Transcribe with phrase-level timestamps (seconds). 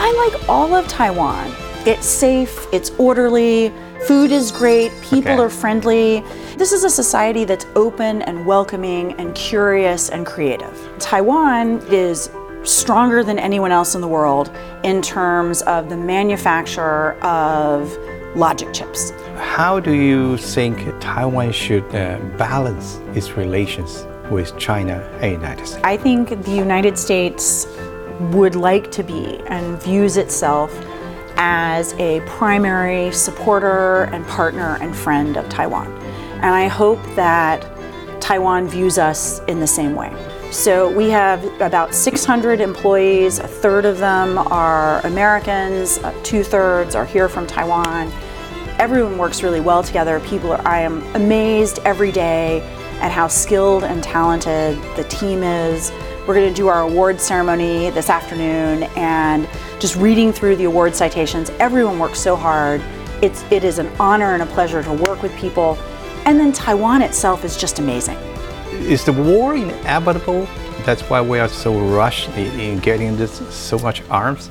[0.00, 1.52] I like all of Taiwan.
[1.84, 3.72] It's safe, it's orderly,
[4.06, 5.42] food is great, people Okay.
[5.42, 6.22] are friendly.
[6.56, 10.72] This is a society that's open and welcoming and curious and creative.
[11.00, 12.30] Taiwan is
[12.62, 14.50] stronger than anyone else in the world
[14.84, 17.96] in terms of the manufacture of
[18.36, 19.10] logic chips.
[19.36, 25.80] How do you think Taiwan should uh, balance its relations with China and United States?
[25.84, 27.66] I think the United States
[28.20, 30.72] would like to be and views itself
[31.36, 35.86] as a primary supporter and partner and friend of Taiwan.
[36.34, 37.66] And I hope that
[38.20, 40.12] Taiwan views us in the same way.
[40.50, 46.94] So we have about 600 employees, a third of them are Americans, uh, two thirds
[46.94, 48.10] are here from Taiwan.
[48.78, 50.20] Everyone works really well together.
[50.20, 52.60] People are, I am amazed every day
[53.00, 55.90] at how skilled and talented the team is.
[56.28, 59.48] We're going to do our award ceremony this afternoon and
[59.80, 61.48] just reading through the award citations.
[61.58, 62.82] Everyone works so hard.
[63.22, 65.78] It's, it is an honor and a pleasure to work with people.
[66.26, 68.18] And then Taiwan itself is just amazing.
[68.72, 70.46] Is the war inevitable?
[70.84, 74.50] That's why we are so rushed in, in getting this so much arms.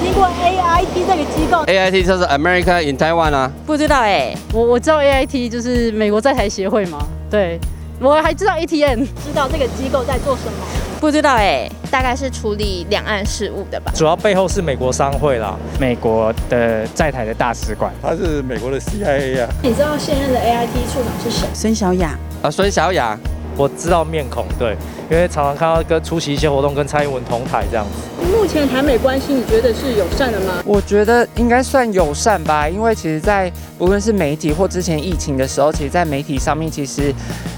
[0.00, 3.50] 听过 AIT 这个机构？AIT 就是 America in Taiwan 啊。
[3.66, 6.98] 不知道哎、我我知道 AIT 就是美国在台协会嘛，
[7.30, 7.58] 对
[8.00, 10.52] 我还知道 ATN，知道这个机构在做什么？
[11.00, 13.92] 不知道哎、大概是处理两岸事务的吧。
[13.94, 17.92] 主要背后是美国商会啦，美国的在台的大使馆。
[18.02, 19.48] 他是美国的 CIA 啊。
[19.62, 21.46] 你知道现任的 AIT 处长是谁？
[21.54, 23.18] 孙小雅，啊，孙小雅，
[23.56, 24.76] 我知道面孔，对，
[25.10, 28.29] 因为常常看到跟出席一些活动，跟蔡英文同台这样子。
[28.50, 30.60] 目前台美关系你觉得是友善的吗？
[30.66, 37.14] 我觉得应该算友善吧，因为其实，在无论是媒体或之前疫情的时候，其实，在媒体上面，其实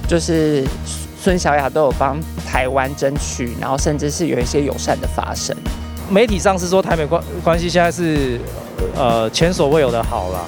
[0.06, 0.62] 就是
[1.18, 5.56] 孙小雅都有帮台湾争取，然后甚至是有一些友善的发生。
[6.10, 8.38] 媒体上是说台美关关系现在是
[8.94, 10.44] 呃前所未有的好啦。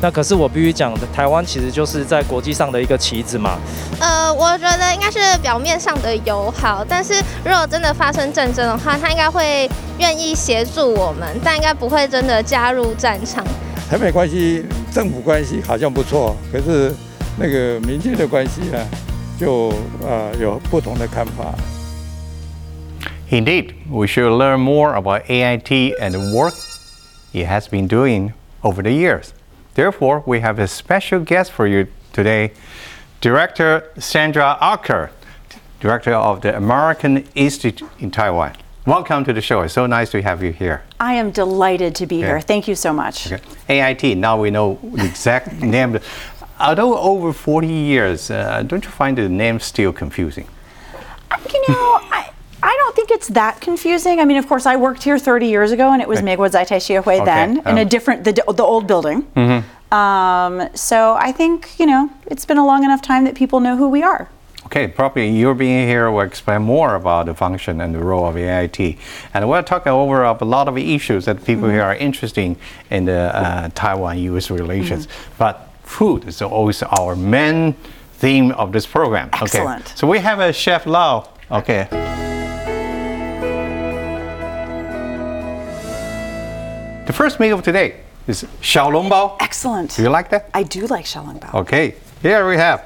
[0.00, 3.58] 那可是我必须讲，台湾其实就是在国际上的一个棋子嘛。
[4.00, 13.44] 呃，我觉得应该是表面上的友好，但是如果真的发生战争的话，他应该会愿意协助我们，但应该不会真的加入战场。
[13.88, 16.92] 台美关系、政府关系好像不错，可是
[17.38, 18.84] 那个民间的关系呢，
[19.38, 19.72] 就
[20.02, 21.54] 呃有不同的看法。
[23.30, 26.54] Indeed, we should learn more about AIT and the work
[27.32, 28.32] it has been doing
[28.62, 29.28] over the years.
[29.77, 32.51] Therefore, we have a special guest for you today,
[33.21, 35.11] Director Sandra Oudkirk,
[35.79, 38.55] Director of the American Institute in Taiwan.
[38.87, 39.61] Welcome to the show.
[39.61, 40.81] It's so nice to have you here.
[40.99, 42.41] I am delighted to be here.
[42.41, 43.31] Thank you so much.
[43.31, 43.39] Okay.
[43.69, 45.99] AIT, now we know the exact name.
[46.59, 50.47] Although over 40 years, uh, don't you find the name still confusing?
[51.53, 52.31] You know, I,
[52.63, 54.19] I don't think it's that confusing.
[54.19, 56.35] I mean, of course, I worked here 30 years ago, and it was Okay.
[56.35, 57.87] Meiguo Zaitai Okay, then, in a um.
[57.87, 59.23] different, the, the old building.
[59.35, 59.93] Mm-hmm.
[59.93, 63.77] Um, so I think, you know, it's been a long enough time that people know
[63.77, 64.29] who we are.
[64.65, 68.35] Okay, probably your being here will explain more about the function and the role of
[68.35, 68.97] AIT.
[69.33, 72.57] And we'll talk over a lot of issues that people here are interested
[72.89, 75.07] in the uh, Taiwan-US relations.
[75.37, 77.75] But food is always our main
[78.15, 79.29] theme of this program.
[79.31, 79.85] Excellent.
[79.85, 79.95] Okay.
[79.95, 81.29] So we have a chef Lau.
[81.49, 81.87] Okay.
[87.07, 89.37] The first meal of today is xiaolongbao.
[89.39, 89.95] Excellent.
[89.95, 90.49] Do you like that?
[90.53, 91.53] I do like Xiaolongbao.
[91.61, 91.95] Okay.
[92.21, 92.83] Here we have.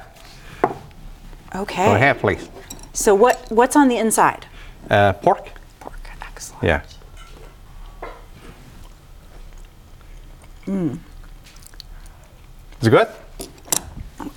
[1.54, 1.84] Okay.
[1.84, 2.48] Go ahead, please.
[2.92, 4.46] So what what's on the inside?
[4.88, 5.48] Uh, pork.
[5.80, 5.98] Pork.
[6.22, 6.62] Excellent.
[6.62, 6.82] Yeah.
[12.80, 13.08] Is it good?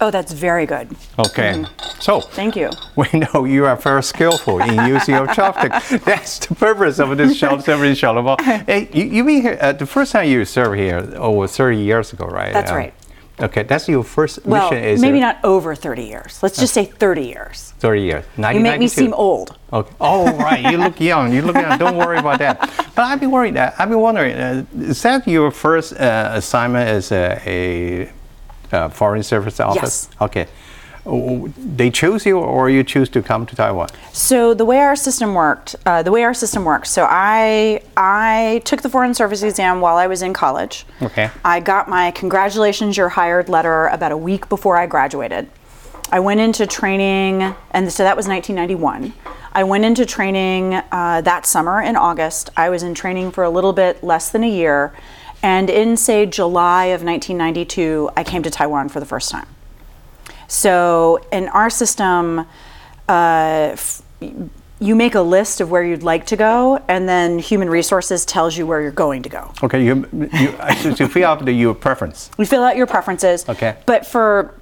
[0.01, 0.89] Oh, that's very good.
[1.17, 1.65] Okay.
[1.99, 2.69] So Thank you.
[2.95, 6.03] we know you are very skillful in using your chopstick.
[6.05, 8.37] That's the purpose of this shell serving shalom.
[8.39, 12.13] Hey, you, you been here uh, the first time you served here over 30 years
[12.13, 12.53] ago, right?
[12.53, 12.93] That's Um, right.
[13.37, 14.83] Okay, that's your first Well, mission.
[14.85, 16.39] Is maybe uh, not over 30 years.
[16.41, 17.73] Let's just say 30 years.
[17.79, 18.25] 30 years.
[18.37, 19.57] You make me seem old.
[19.73, 19.93] Okay.
[19.99, 20.71] Oh, right.
[20.71, 21.33] You look young.
[21.33, 21.77] You look young.
[21.77, 22.59] Don't worry about that.
[22.95, 23.57] But I've been worried.
[23.57, 24.35] Uh, I've been wondering.
[24.37, 28.09] Uh, is that your first uh, assignment as a, a,
[28.71, 30.07] uh foreign service office?
[30.11, 30.21] Yes.
[30.21, 30.47] Okay.
[31.07, 31.47] Oh,
[31.77, 33.89] They choose you, or you choose to come to Taiwan?
[34.11, 36.89] So the way our system worked, uh, the way our system works.
[36.89, 40.85] So I I took the foreign service exam while I was in college.
[41.03, 41.29] Okay.
[41.43, 45.47] I got my congratulations, you're hired letter about a week before I graduated.
[46.11, 49.13] I went into training, and so that was 1991.
[49.53, 52.49] I went into training uh, that summer in August.
[52.57, 54.93] I was in training for a little bit less than a year,
[55.45, 59.45] and in say July of 1992, I came to Taiwan for the first time.
[60.47, 62.47] So in our system,
[63.07, 64.01] uh, f-
[64.79, 68.57] you make a list of where you'd like to go, and then human resources tells
[68.57, 69.53] you where you're going to go.
[69.61, 70.51] Okay, you, you
[70.81, 72.31] to, to fill out the, your preference.
[72.39, 73.47] You fill out your preferences.
[73.47, 73.77] Okay.
[73.85, 74.59] But for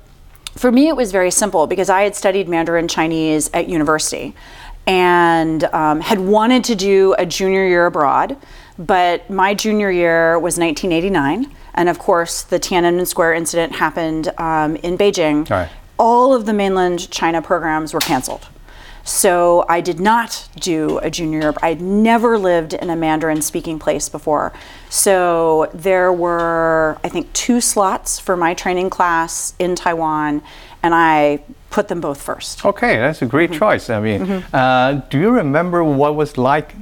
[0.57, 4.35] for me, it was very simple because I had studied Mandarin Chinese at university
[4.85, 8.35] and um, had wanted to do a junior year abroad.
[8.77, 14.75] But my junior year was 1989, and of course, the Tiananmen Square incident happened um,
[14.77, 15.49] in Beijing.
[15.51, 15.69] All right.
[15.99, 18.47] All of the mainland China programs were canceled.
[19.03, 21.53] So I did not do a junior year.
[21.61, 24.53] I'd never lived in a Mandarin speaking place before.
[24.89, 30.41] So there were, I think, two slots for my training class in Taiwan,
[30.81, 32.63] and I put them both first.
[32.63, 33.89] Okay, that's a great choice.
[33.89, 34.21] I mean,
[34.53, 36.73] uh, do you remember what was like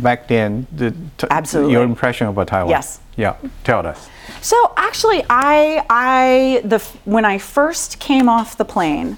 [0.00, 0.66] back then?
[0.70, 0.94] The,
[1.30, 1.72] Absolutely.
[1.72, 2.70] Your impression about Taiwan?
[2.70, 3.00] Yes.
[3.16, 4.08] Yeah, tell us.
[4.42, 9.16] So actually, I, I, the when I first came off the plane,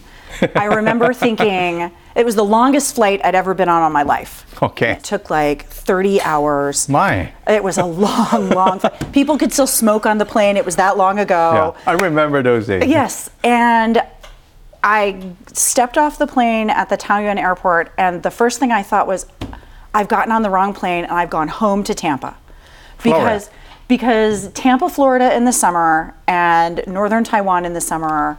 [0.55, 4.45] I remember thinking It was the longest flight I'd ever been on in my life.
[4.61, 4.95] Okay.
[4.95, 6.89] It took like 30 hours.
[6.89, 7.33] My.
[7.47, 9.13] It was a long, long flight.
[9.13, 10.57] People could still smoke on the plane.
[10.57, 11.77] It was that long ago.
[11.77, 12.89] Yeah, I remember those days.
[12.89, 13.31] Yes.
[13.45, 14.03] And
[14.83, 19.07] I stepped off the plane at the Taoyuan airport, and the first thing I thought
[19.07, 19.27] was,
[19.95, 22.37] I've gotten on the wrong plane and I've gone home to Tampa.
[23.01, 23.49] Because.
[23.87, 28.39] Because Tampa, Florida in the summer and northern Taiwan in the summer,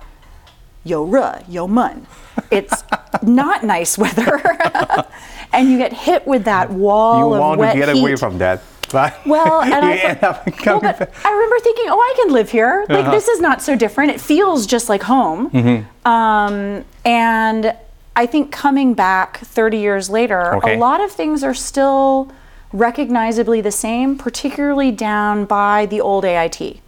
[0.84, 2.06] yo ru, yo mun.
[2.52, 2.84] It's
[3.24, 4.42] not nice weather,
[5.54, 8.00] and you get hit with that wall You want to get heat.
[8.02, 8.62] away from that.
[8.92, 11.26] But Well, and I end thought- up well, coming but back.
[11.26, 12.86] I remember thinking, oh, I can live here.
[12.90, 13.12] Like Uh-huh.
[13.12, 14.12] this is not so different.
[14.12, 15.86] It feels just like home.
[16.06, 17.76] Um, and
[18.16, 20.76] I think coming back 30 years later, Okay.
[20.76, 22.32] a lot of things are still
[22.74, 26.80] recognizably the same, particularly down by the old AIT.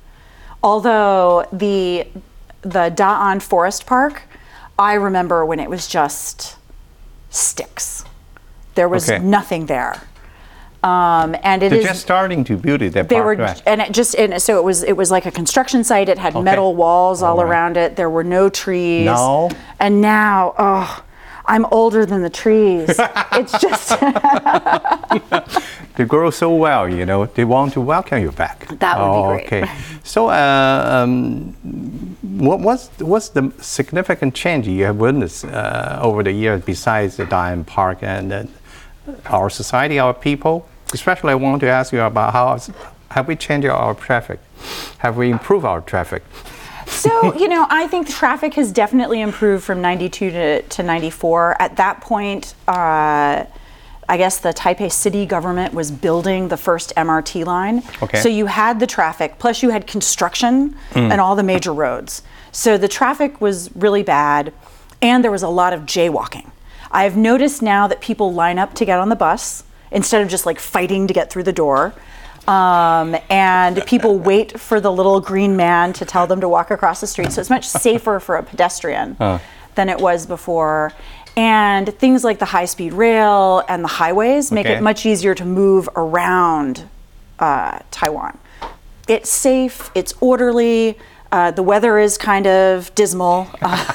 [0.63, 2.07] Although the
[2.63, 4.23] the Da'an Forest Park,
[4.81, 6.55] I remember when it was just
[7.29, 8.03] sticks.
[8.75, 9.23] There was Okay.
[9.23, 9.95] nothing there.
[10.83, 12.93] Um, and it They're is just starting to build it.
[12.93, 13.61] That they were right?
[13.67, 16.35] and it just and so it was it was like a construction site it had
[16.35, 16.43] Okay.
[16.43, 17.51] metal walls all All right.
[17.51, 19.49] around it there were no trees Now?
[19.79, 21.03] and now oh
[21.51, 22.89] i'm older than the trees
[23.39, 23.91] it's just
[25.95, 27.25] They grow so well, you know.
[27.25, 28.67] They want to welcome you back.
[28.79, 29.45] That would be oh, great.
[29.45, 29.71] Okay.
[30.03, 31.53] So, uh, um,
[32.21, 37.25] what, what's what's the significant change you have witnessed uh, over the years besides the
[37.25, 38.45] Da'an Park and uh,
[39.25, 40.67] our society, our people?
[40.93, 42.57] Especially, I want to ask you about how
[43.09, 44.39] have we changed our traffic?
[44.99, 46.23] Have we improved our traffic?
[46.91, 51.77] So you know i think traffic has definitely improved from 92 to, to 94 at
[51.77, 53.45] that point uh,
[54.09, 57.81] I guess the Taipei city government was building the first MRT line.
[58.03, 58.19] Okay.
[58.19, 61.11] So you had the traffic, plus you had construction Mm.
[61.11, 62.21] and all the major roads.
[62.51, 64.51] So the traffic was really bad,
[65.01, 66.51] and there was a lot of jaywalking.
[66.91, 70.45] I've noticed now that people line up to get on the bus instead of just
[70.45, 71.93] like fighting to get through the door.
[72.47, 76.99] Um, and people wait for the little green man to tell them to walk across
[77.01, 77.31] the street.
[77.31, 79.15] So it's much safer for a pedestrian
[79.75, 80.91] than it was before.
[81.37, 84.75] And things like the high speed rail and the highways make Okay.
[84.77, 86.83] it much easier to move around
[87.39, 88.37] uh, Taiwan.
[89.07, 90.97] It's safe, it's orderly,
[91.31, 93.47] uh, the weather is kind of dismal.
[93.61, 93.93] Uh,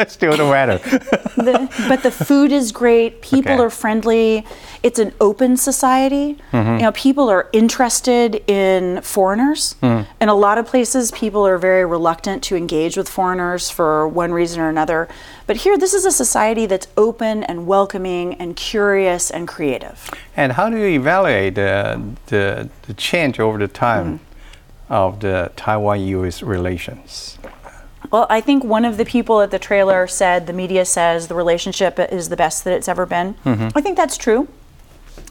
[0.06, 0.78] Still the weather.
[1.36, 3.20] the, but the food is great.
[3.20, 3.62] People Okay.
[3.62, 4.46] are friendly.
[4.82, 6.36] It's an open society.
[6.52, 6.72] Mm-hmm.
[6.74, 9.74] You know, people are interested in foreigners.
[9.82, 10.06] Mm.
[10.20, 14.32] In a lot of places, people are very reluctant to engage with foreigners for one
[14.32, 15.08] reason or another.
[15.46, 20.10] But here, this is a society that's open and welcoming and curious and creative.
[20.36, 24.20] And how do you evaluate uh, the, the change over the time
[24.88, 26.42] of the Taiwan-U.S.
[26.42, 27.38] relations?
[28.10, 31.34] Well, I think one of the people at the trailer said the media says the
[31.34, 33.34] relationship is the best that it's ever been.
[33.44, 34.48] I think that's true.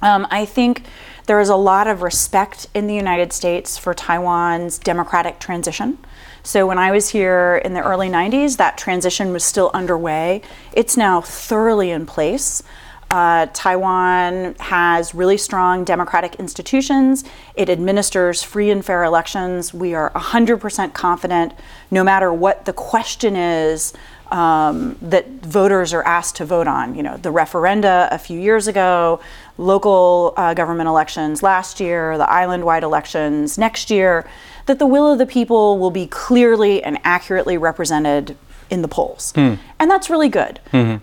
[0.02, 0.84] Um, I think
[1.26, 5.98] there is a lot of respect in the United States for Taiwan's democratic transition.
[6.44, 10.42] So when I was here in the early 90s, that transition was still underway.
[10.72, 12.64] It's now thoroughly in place.
[13.10, 17.24] Uh, Taiwan has really strong democratic institutions.
[17.56, 19.74] It administers free and fair elections.
[19.74, 21.54] We are 100% confident,
[21.90, 23.94] no matter what the question is,
[24.30, 26.96] um, that voters are asked to vote on.
[26.96, 29.22] You know, the referenda a few years ago,
[29.58, 34.30] local uh, government elections last year, the island wide elections next year,
[34.66, 38.36] that the will of the people will be clearly and accurately represented
[38.70, 39.32] in the polls.
[39.80, 40.60] And that's really good.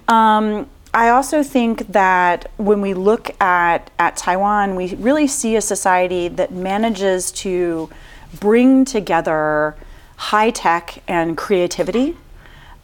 [0.06, 5.60] Um, I also think that when we look at, at Taiwan, we really see a
[5.60, 7.90] society that manages to
[8.38, 9.74] bring together
[10.16, 12.16] high tech and creativity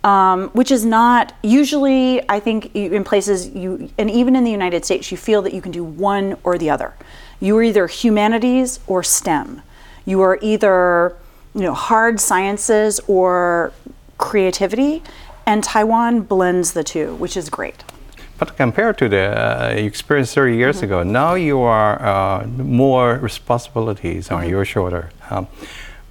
[0.02, 4.84] um, which is not usually, I think, in places you, and even in the United
[4.84, 6.94] States, you feel that you can do one or the other.
[7.38, 9.62] You are either humanities or STEM.
[10.06, 11.16] You are either,
[11.54, 13.72] you know, hard sciences or
[14.16, 15.02] creativity,
[15.46, 17.84] and Taiwan blends the two, which is great.
[18.40, 20.84] But compared to the uh, experience 30 years Mm-hmm.
[20.86, 24.50] ago, now you are uh, more responsibilities on Mm-hmm.
[24.50, 25.10] your shoulder.
[25.30, 25.46] Um,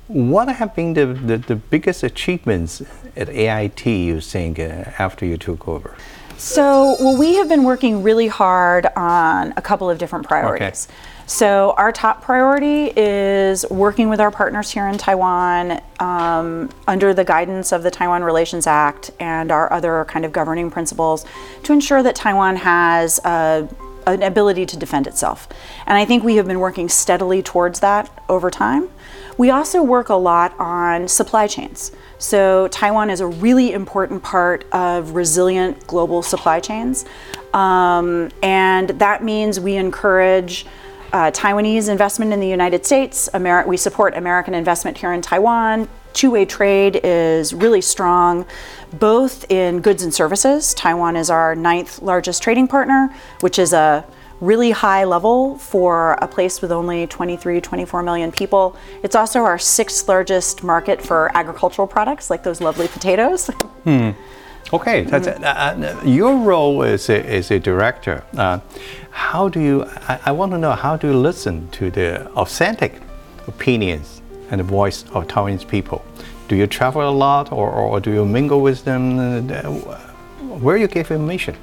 [0.08, 2.84] what have been the, the, the biggest achievements
[3.16, 5.96] at AIT, you think, uh, after you took over?
[6.40, 10.88] So, well, we have been working really hard on a couple of different priorities.
[11.26, 17.26] So, our top priority is working with our partners here in Taiwan um, under the
[17.26, 21.26] guidance of the Taiwan Relations Act and our other kind of governing principles
[21.64, 23.68] to ensure that Taiwan has a,
[24.14, 25.48] an ability to defend itself.
[25.86, 28.90] And I think we have been working steadily towards that over time.
[29.38, 31.92] We also work a lot on supply chains.
[32.18, 37.06] So, Taiwan is a really important part of resilient global supply chains.
[37.54, 40.66] Um, and that means we encourage
[41.14, 43.30] uh, Taiwanese investment in the United States.
[43.34, 45.88] Ameri- we support American investment here in Taiwan.
[46.14, 48.46] Two way trade is really strong,
[48.94, 50.74] both in goods and services.
[50.74, 54.06] Taiwan is our ninth largest trading partner, which is a
[54.42, 58.76] really high level for a place with only 23, 24 million people.
[59.04, 63.50] It's also our sixth largest market for agricultural products, like those lovely potatoes.
[63.84, 64.12] Hmm.
[64.74, 65.84] Okay, that's Mm-hmm.
[65.84, 68.24] uh, uh, your role as a, as a director.
[68.38, 68.60] Uh,
[69.10, 69.86] how do you?
[70.08, 72.94] I, I want to know how do you listen to the authentic
[73.48, 74.19] opinions
[74.52, 76.04] and the voice of Taiwanese people?
[76.48, 79.20] Do you travel a lot, or, or do you mingle with them?
[79.20, 79.62] Uh,
[80.60, 81.56] Where you get information?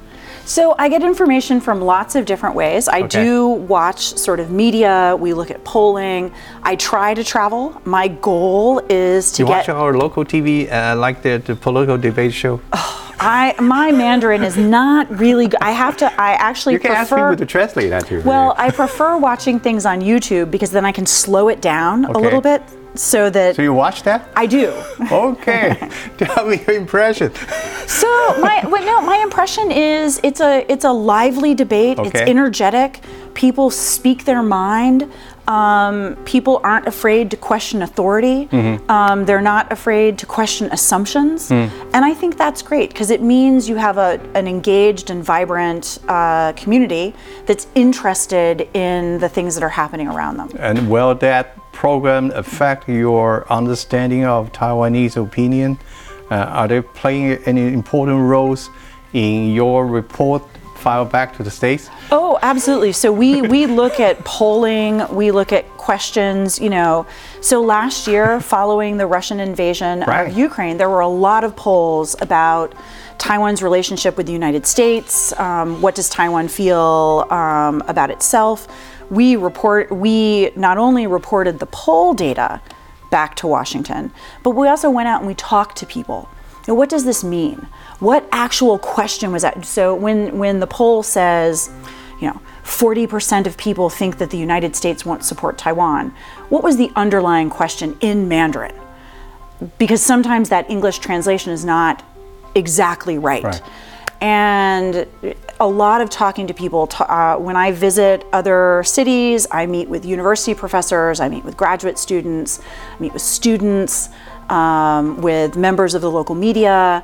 [0.45, 2.87] So I get information from lots of different ways.
[2.87, 3.21] I Okay.
[3.25, 5.13] do watch sort of media.
[5.19, 6.31] We look at polling.
[6.63, 7.81] I try to travel.
[7.83, 9.57] My goal is to you get.
[9.57, 12.61] watch our local TV, uh, like the, the political debate show.
[13.19, 15.47] I my Mandarin is not really.
[15.47, 15.59] good.
[15.59, 16.05] I have to.
[16.21, 17.31] I actually you can ask prefer.
[17.31, 18.09] people to translate that.
[18.23, 22.17] Well, I prefer watching things on YouTube because then I can slow it down a
[22.17, 22.61] little bit
[22.95, 24.29] so that so you watch that?
[24.35, 24.73] I do.
[25.11, 27.33] Okay, tell me your impression.
[27.87, 28.07] So
[28.41, 31.97] my well, no, my impression is it's a it's a lively debate.
[31.99, 33.01] It's energetic.
[33.33, 35.09] People speak their mind.
[35.47, 38.47] Um, people aren't afraid to question authority.
[38.47, 38.91] Mm-hmm.
[38.91, 41.69] Um, they're not afraid to question assumptions, Mm.
[41.93, 45.99] and I think that's great because it means you have a, an engaged and vibrant
[46.09, 47.13] uh, community
[47.45, 50.49] that's interested in the things that are happening around them.
[50.59, 55.77] And well, that program affect your understanding of Taiwanese opinion?
[56.31, 58.71] Uh, are they playing any important roles
[59.13, 60.41] in your report
[60.77, 61.89] filed back to the states?
[62.11, 62.93] Oh, absolutely.
[62.93, 67.05] So we we look at polling, we look at questions, you know.
[67.41, 70.31] So last year following the Russian invasion Right.
[70.31, 72.73] of Ukraine, there were a lot of polls about
[73.19, 75.13] Taiwan's relationship with the United States.
[75.39, 78.67] Um, what does Taiwan feel um, about itself?
[79.09, 82.61] We report we not only reported the poll data
[83.09, 84.11] back to Washington,
[84.43, 86.29] but we also went out and we talked to people.
[86.67, 87.67] Now, what does this mean?
[87.99, 89.65] What actual question was that?
[89.65, 91.69] So when when the poll says,
[92.19, 96.13] you know, 40% of people think that the United States won't support Taiwan,
[96.49, 98.75] what was the underlying question in Mandarin?
[99.77, 102.03] Because sometimes that English translation is not
[102.55, 103.43] exactly right.
[103.43, 103.61] Right.
[104.21, 105.07] And
[105.59, 106.89] a lot of talking to people.
[106.99, 111.97] Uh, when I visit other cities, I meet with university professors, I meet with graduate
[111.97, 112.59] students,
[112.95, 114.09] I meet with students,
[114.49, 117.03] um, with members of the local media,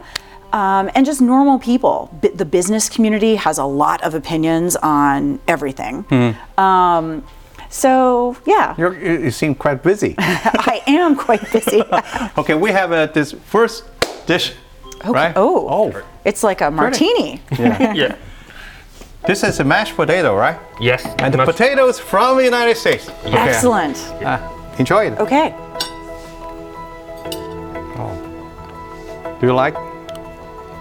[0.54, 2.16] um, and just normal people.
[2.22, 6.06] B- the business community has a lot of opinions on everything.
[6.58, 7.24] Um,
[7.70, 10.14] so, yeah, You're, you you seem quite busy.
[10.20, 11.82] I am quite busy.
[12.38, 13.86] okay, we have uh, this first
[14.28, 14.54] dish,
[15.12, 15.34] right?
[15.36, 17.42] Oh, oh, it's like a martini.
[17.58, 17.94] yeah.
[18.04, 18.16] Yeah.
[19.26, 20.60] This is a mashed potato, right?
[20.82, 21.06] Yes.
[21.20, 23.10] And the potatoes from the United States.
[23.26, 23.38] Okay.
[23.38, 23.98] Excellent.
[24.22, 24.38] Uh,
[24.78, 25.18] enjoy it.
[25.20, 25.54] Okay.
[29.40, 29.76] Do you like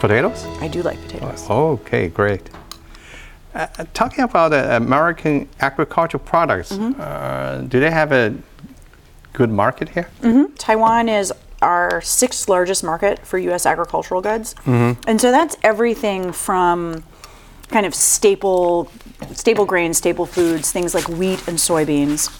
[0.01, 0.45] potatoes?
[0.61, 1.47] I do like potatoes.
[1.51, 2.49] Okay, great.
[3.55, 7.01] Uh, talking about uh, American agricultural products, Mm-hmm.
[7.01, 8.35] uh, do they have a
[9.33, 10.09] good market here?
[10.59, 13.65] Taiwan is our sixth largest market for U.S.
[13.67, 15.01] agricultural goods, Mm-hmm.
[15.09, 17.03] and so that's everything from
[17.69, 18.91] kind of staple,
[19.33, 22.39] staple grains, staple foods, things like wheat and soybeans.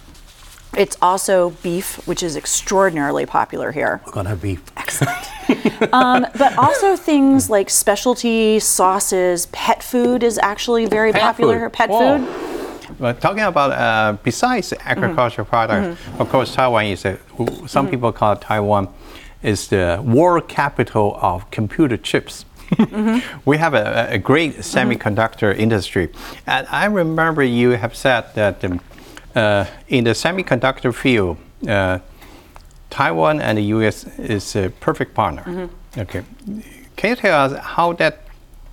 [0.77, 4.01] It's also beef, which is extraordinarily popular here.
[4.07, 4.59] We're gonna be
[5.93, 11.73] Um, but also things like specialty sauces, pet food is actually very Pet popular food.
[11.73, 12.19] Pet Whoa.
[12.19, 12.62] food.
[12.99, 17.19] But talking about uh, besides agricultural products, of course, Taiwan is a,
[17.67, 18.89] some people call Taiwan
[19.43, 22.45] is the world capital of computer chips.
[23.45, 26.09] We have a, a great semiconductor industry.
[26.47, 28.81] And I remember you have said that um,
[29.35, 31.37] uh, in the semiconductor field,
[31.69, 31.99] uh,
[32.89, 35.69] Taiwan and the US is a perfect partner.
[35.99, 36.23] Okay.
[36.97, 38.27] Can you tell us how that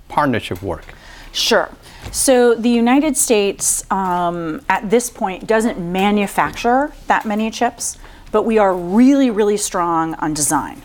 [0.08, 0.84] partnership work?
[1.32, 1.68] Sure.
[2.12, 7.98] So the United States um, at this point doesn't manufacture that many chips,
[8.32, 10.82] but we are really, really strong on design.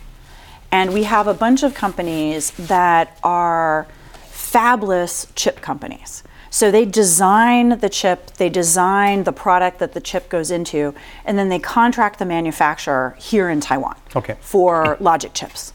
[0.71, 3.87] And we have a bunch of companies that are
[4.29, 6.23] fabless chip companies.
[6.49, 10.93] So they design the chip, they design the product that the chip goes into,
[11.25, 14.37] and then they contract the manufacturer here in Taiwan Okay.
[14.39, 15.73] for logic chips.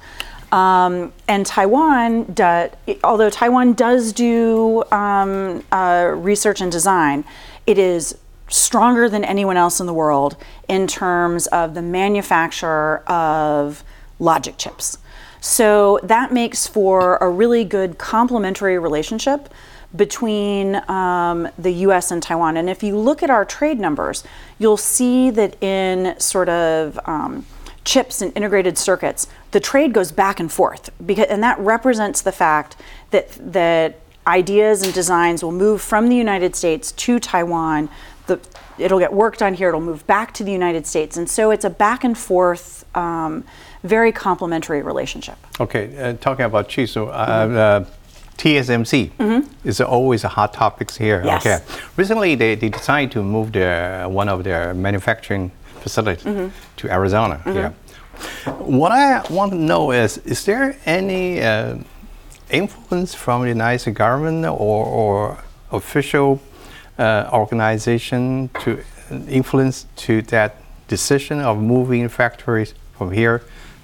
[0.53, 2.71] Um, and Taiwan, do,
[3.05, 7.25] although Taiwan does do um, uh, research and design,
[7.67, 8.17] it is
[8.49, 10.37] stronger than anyone else in the world
[10.69, 13.85] in terms of the manufacture of
[14.19, 14.99] logic chips.
[15.41, 19.49] So that makes for a really good complementary relationship
[19.97, 22.57] between um, the US and Taiwan.
[22.57, 24.23] And if you look at our trade numbers,
[24.59, 27.47] you'll see that in sort of um,
[27.85, 32.33] chips and integrated circuits, the trade goes back and forth because and that represents the
[32.33, 32.77] fact
[33.11, 37.89] that that ideas and designs will move from the United States to Taiwan.
[38.27, 38.39] The,
[38.79, 39.69] it'll get worked on here.
[39.69, 43.45] It'll move back to the United States, and so it's a back and forth, um,
[43.83, 45.37] very complementary relationship.
[45.59, 47.85] Okay, uh, talking about so uh, uh,
[48.37, 49.11] TSMC
[49.65, 51.23] is always a hot topic here.
[51.25, 51.45] Yes.
[51.45, 51.59] Okay,
[51.97, 56.25] recently they, they decided to move their one of their manufacturing facilities
[56.77, 57.41] to Arizona.
[57.47, 57.73] Yeah.
[58.59, 61.77] What I want to know is, is there any uh,
[62.51, 66.41] influence from the United States government or, or official
[66.99, 68.83] uh, organization to
[69.29, 70.57] influence to that
[70.89, 73.39] decision of moving factories from here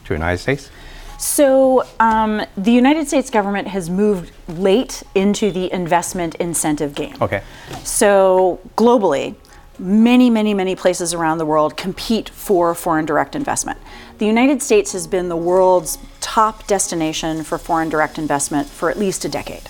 [0.04, 0.70] to the United States?
[1.18, 7.16] So, um, the United States government has moved late into the investment incentive game.
[7.22, 7.42] Okay.
[7.84, 9.34] So, globally,
[9.78, 13.78] many, many, many places around the world compete for foreign direct investment.
[14.18, 18.98] The United States has been the world's top destination for foreign direct investment for at
[18.98, 19.62] least a decade.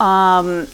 [0.00, 0.68] Um,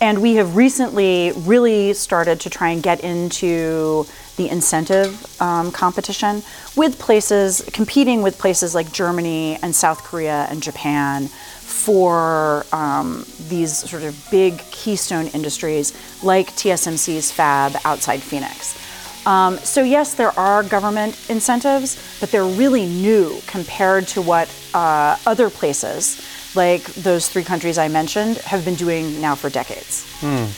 [0.00, 4.04] and we have recently really started to try and get into
[4.36, 6.42] the incentive um, competition
[6.76, 13.88] with places, competing with places like Germany and South Korea and Japan for um, these
[13.88, 15.92] sort of big keystone industries
[16.24, 18.76] like TSMC's fab outside Phoenix.
[19.26, 25.16] Um, so, yes, there are government incentives, but they're really new compared to what uh,
[25.26, 26.20] other places,
[26.56, 30.04] like those three countries I mentioned, have been doing now for decades.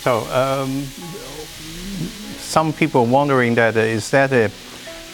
[0.03, 0.83] So, um,
[2.39, 4.51] some people wondering that uh, is that a,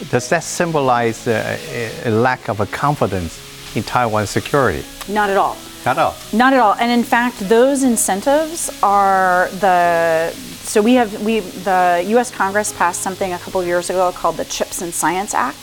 [0.09, 1.59] does that symbolize a,
[2.05, 3.39] a lack of a confidence
[3.75, 4.85] in Taiwan's security?
[5.09, 5.57] Not at all.
[5.85, 6.15] Not at all.
[6.31, 6.75] Not at all.
[6.75, 10.33] And in fact, those incentives are the
[10.63, 12.31] so we have we the U.S.
[12.31, 15.57] Congress passed something a couple of years ago called the Chips and Science Act.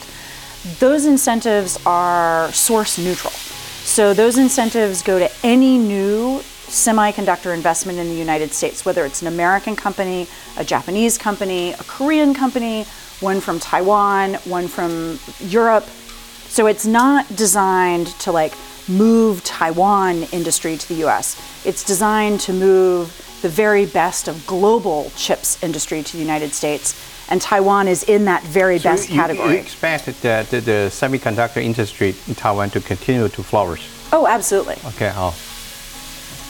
[0.80, 3.32] Those incentives are source neutral.
[3.32, 9.22] So those incentives go to any new semiconductor investment in the United States, whether it's
[9.22, 10.26] an American company,
[10.58, 12.84] a Japanese company, a Korean company,
[13.20, 15.84] one from Taiwan, one from Europe.
[15.84, 18.52] So it's not designed to like
[18.88, 21.40] move Taiwan industry to the US.
[21.64, 26.94] It's designed to move the very best of global chips industry to the United States.
[27.30, 31.62] And Taiwan is in that very So best you, you expect that the, the semiconductor
[31.62, 33.88] industry in Taiwan to continue to flourish?
[34.12, 34.76] oh, absolutely.
[34.86, 35.36] Okay, oh.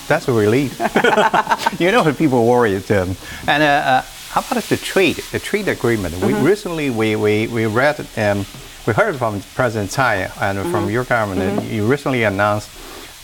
[0.06, 0.80] That's a relief.
[1.80, 2.76] you know, people worry.
[2.76, 6.16] Um, and uh, uh, how about the trade, the trade agreement?
[6.22, 8.46] We recently we, we, we read, um,
[8.86, 11.56] we heard from President Tsai and from your government.
[11.56, 12.70] that You recently announced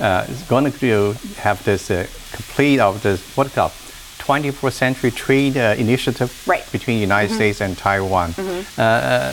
[0.01, 3.73] uh, it's going to have this uh, complete of this what called
[4.19, 6.65] 24th century trade uh, initiative Right.
[6.73, 8.35] between United States and Taiwan.
[8.39, 9.33] Uh, uh,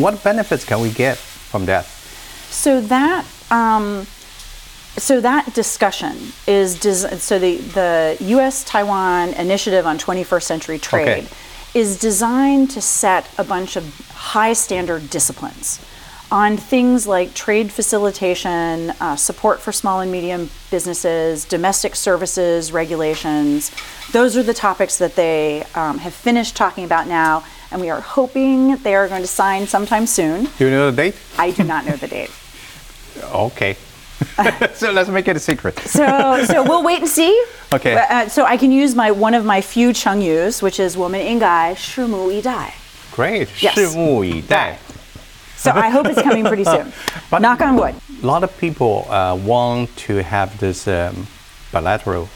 [0.00, 1.84] what benefits can we get from that?
[2.50, 4.06] So that um,
[4.96, 6.16] so that discussion
[6.46, 8.62] is des- so the the U.S.
[8.64, 11.28] Taiwan Initiative on 21st Century Trade
[11.74, 15.80] is designed to set a bunch of high standard disciplines
[16.33, 23.71] on things like trade facilitation, uh, support for small and medium businesses, domestic services regulations.
[24.11, 28.01] Those are the topics that they um, have finished talking about now, and we are
[28.01, 30.47] hoping they are going to sign sometime soon.
[30.57, 31.15] Do you know the date?
[31.37, 32.31] I do not know the date.
[33.33, 33.75] Okay.
[34.73, 35.79] so let's make it a secret.
[35.79, 37.45] So, so we'll wait and see.
[37.73, 37.95] Okay.
[37.95, 42.73] Uh, so I can use my one of my few Chengyus, which is 我们应该拭目以待.
[43.15, 43.47] Great.
[43.59, 43.73] Yes.
[43.75, 44.77] 拭目以待.
[45.64, 46.92] So I hope it's coming pretty soon.
[47.30, 47.94] But- Knock on wood.
[48.22, 51.26] A lot of people uh, want to have this um,
[51.72, 52.28] bilateral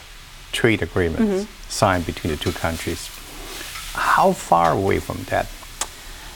[0.53, 3.09] trade agreements signed between the two countries.
[3.93, 5.47] How far away from that?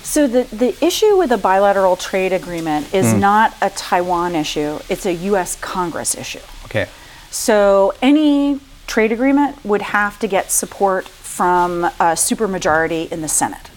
[0.02, 5.06] So the, the issue with a bilateral trade agreement is not a Taiwan issue, it's
[5.06, 6.40] a US Congress issue.
[6.66, 6.88] Okay.
[7.30, 13.70] So any trade agreement would have to get support from a supermajority in the Senate.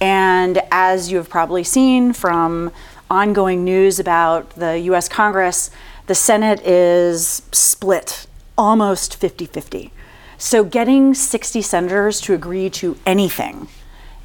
[0.00, 2.72] And as you have probably seen from
[3.10, 5.70] ongoing news about the US Congress,
[6.06, 9.92] the Senate is split almost 50 50.
[10.38, 13.68] So getting 60 senators to agree to anything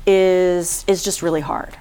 [0.07, 1.77] is, is just really hard.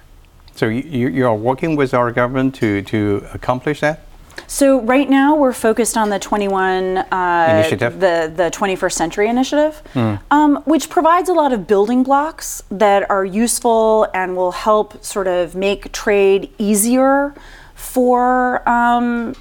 [0.57, 4.04] So you, you are working with our government to, to accomplish that?
[4.47, 8.01] So right now we're focused on the 21 uh, Initiative?
[8.01, 9.83] the the 21st Century Initiative,
[10.31, 15.27] um, which provides a lot of building blocks that are useful and will help sort
[15.27, 17.35] of make trade easier
[17.75, 19.35] for um,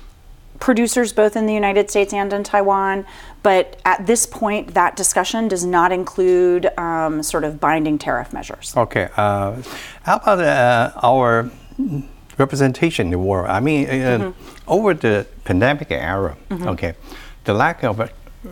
[0.60, 3.06] producers both in the United States and in Taiwan.
[3.44, 8.74] But at this point, that discussion does not include um, sort of binding tariff measures.
[8.76, 9.10] Okay.
[9.18, 9.62] Uh,
[10.04, 11.52] how about uh, our
[12.38, 13.50] representation in the world?
[13.50, 14.32] I mean, uh,
[14.68, 16.94] over the pandemic era, okay,
[17.46, 18.08] the lack of uh,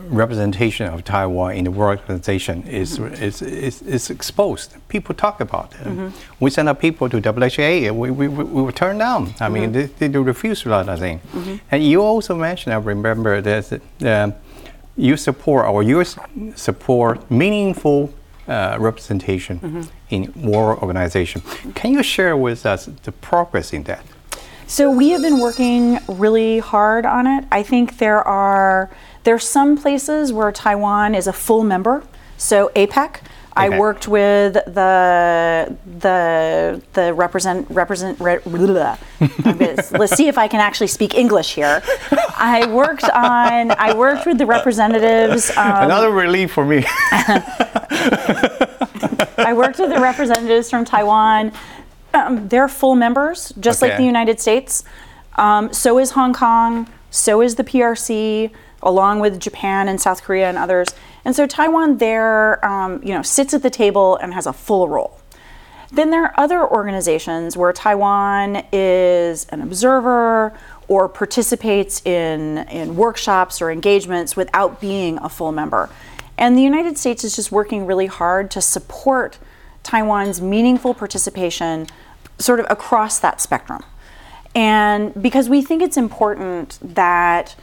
[0.08, 4.74] representation of Taiwan in the World Organization is, is, is, is exposed.
[4.88, 6.12] People talk about it.
[6.40, 9.34] We send our people to WHA, we, we, we were turned down.
[9.40, 11.20] I mean, they, they do refuse a lot of things.
[11.70, 14.34] And you also mentioned, I remember, that um,
[14.96, 16.04] you support or you
[16.54, 18.12] support meaningful
[18.48, 21.42] uh, representation in World Organization.
[21.74, 24.04] Can you share with us the progress in that?
[24.66, 27.44] So we have been working really hard on it.
[27.52, 28.90] I think there are
[29.24, 32.02] there are some places where Taiwan is a full member.
[32.36, 33.20] So APEC.
[33.56, 38.18] I worked with the the the represent represent.
[38.20, 38.96] Re, blah.
[39.44, 41.82] I'm let's see if I can actually speak English here.
[42.36, 45.50] I worked on I worked with the representatives.
[45.56, 46.84] Um, Another relief for me.
[49.38, 51.52] I worked with the representatives from Taiwan.
[52.14, 54.84] Um, they're full members, just like the United States.
[55.36, 56.88] Um, so is Hong Kong.
[57.10, 58.50] So is the PRC,
[58.82, 60.88] along with Japan and South Korea and others.
[61.24, 64.88] And so Taiwan there, um, you know, sits at the table and has a full
[64.88, 65.18] role.
[65.92, 70.58] Then there are other organizations where Taiwan is an observer
[70.88, 75.90] or participates in, in workshops or engagements without being a full member.
[76.38, 79.38] And the United States is just working really hard to support
[79.82, 81.86] Taiwan's meaningful participation
[82.38, 83.84] sort of across that spectrum.
[84.54, 87.54] And because we think it's important that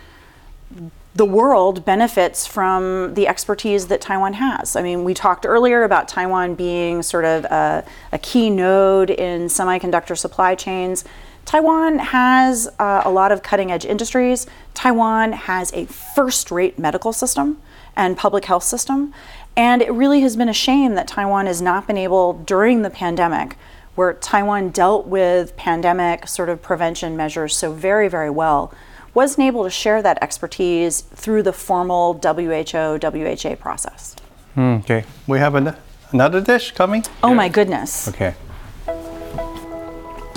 [1.16, 4.76] the world benefits from the expertise that Taiwan has.
[4.76, 9.48] I mean, we talked earlier about Taiwan being sort of a, a key node in
[9.48, 11.04] semiconductor supply chains.
[11.46, 14.46] Taiwan has uh, a lot of cutting edge industries.
[14.76, 17.60] Taiwan has a first rate medical system
[17.96, 19.14] and public health system.
[19.58, 22.90] And it really has been a shame that Taiwan has not been able, during the
[22.90, 23.58] pandemic,
[23.96, 28.72] where Taiwan dealt with pandemic sort of prevention measures so very, very well,
[29.14, 34.16] wasn't able to share that expertise through the formal WHO WHA process.
[34.56, 35.06] Hmm, okay.
[35.28, 35.76] We have an,
[36.12, 37.04] another dish coming?
[37.24, 38.08] Oh my goodness.
[38.08, 38.36] Okay.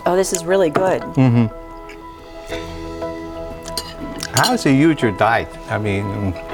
[0.04, 1.02] Oh, this is really good.
[1.02, 1.46] Mm-hmm.
[4.34, 5.48] How do you use your diet?
[5.70, 6.52] I mean, mm.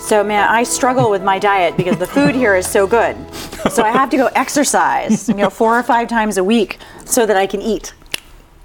[0.00, 3.16] So, man, I struggle with my diet because the food here is so good.
[3.70, 7.26] So I have to go exercise, you know, four or five times a week so
[7.26, 7.92] that I can eat.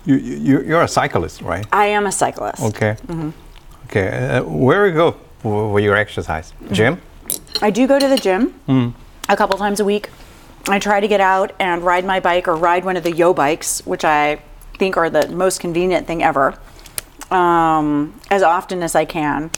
[0.05, 1.65] You, you, you're a cyclist, right?
[1.71, 2.61] I am a cyclist.
[2.61, 2.97] Okay.
[3.85, 4.37] Okay.
[4.37, 6.53] Uh, where you go for, for your exercise?
[6.71, 7.01] Gym?
[7.61, 8.93] I do go to the gym
[9.29, 10.09] a couple times a week.
[10.67, 13.85] I try to get out and ride my bike or ride one of the YouBikes,
[13.85, 14.41] which I
[14.77, 16.57] think are the most convenient thing ever,
[17.31, 19.51] um, as often as I can.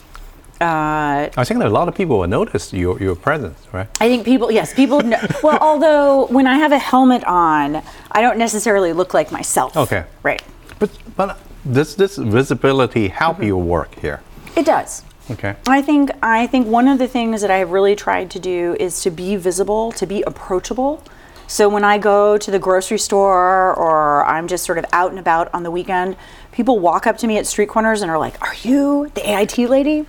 [0.60, 3.88] Uh, I think that a lot of people will notice your, your presence, right?
[4.00, 5.20] I think people, yes, people know.
[5.42, 9.76] Well, although when I have a helmet on, I don't necessarily look like myself.
[9.76, 10.04] Okay.
[10.22, 10.42] Right.
[10.78, 11.38] But, but
[11.70, 14.22] does this visibility help your work here?
[14.56, 15.02] It does.
[15.30, 15.56] Okay.
[15.66, 19.02] I think I think one of the things that I've really tried to do is
[19.02, 21.02] to be visible, to be approachable.
[21.48, 25.18] So when I go to the grocery store or I'm just sort of out and
[25.18, 26.16] about on the weekend,
[26.52, 29.58] people walk up to me at street corners and are like, "Are you the AIT
[29.58, 30.06] lady?"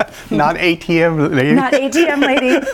[0.30, 1.52] Not ATM lady.
[1.52, 2.66] Not ATM lady.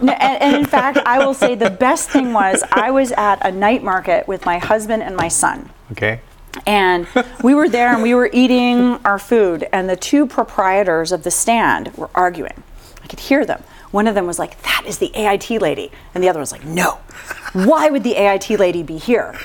[0.00, 3.44] No, and, and in fact, I will say the best thing was I was at
[3.46, 5.70] a night market with my husband and my son.
[5.92, 6.20] Okay.
[6.66, 7.06] And
[7.42, 11.30] we were there and we were eating our food, and the two proprietors of the
[11.30, 12.62] stand were arguing.
[13.02, 13.62] I could hear them.
[13.90, 16.64] One of them was like, "That is the AIT lady," and the other was like,
[16.64, 16.98] "No,
[17.52, 19.38] why would the AIT lady be here?"